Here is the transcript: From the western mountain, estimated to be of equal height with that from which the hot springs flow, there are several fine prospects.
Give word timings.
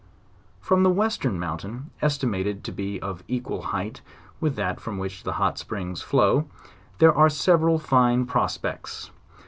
From 0.59 0.81
the 0.81 0.89
western 0.89 1.39
mountain, 1.39 1.91
estimated 2.01 2.63
to 2.63 2.71
be 2.71 2.99
of 3.01 3.23
equal 3.27 3.61
height 3.61 4.01
with 4.39 4.55
that 4.55 4.79
from 4.81 4.97
which 4.97 5.21
the 5.21 5.33
hot 5.33 5.59
springs 5.59 6.01
flow, 6.01 6.47
there 6.97 7.13
are 7.13 7.29
several 7.29 7.77
fine 7.77 8.25
prospects. 8.25 9.11